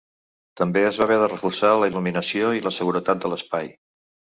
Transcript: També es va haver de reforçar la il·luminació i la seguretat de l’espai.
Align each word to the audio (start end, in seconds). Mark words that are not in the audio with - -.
També 0.61 0.83
es 0.91 0.99
va 1.01 1.05
haver 1.07 1.19
de 1.25 1.29
reforçar 1.33 1.75
la 1.85 1.93
il·luminació 1.95 2.53
i 2.61 2.67
la 2.67 2.77
seguretat 2.83 3.25
de 3.27 3.37
l’espai. 3.37 3.75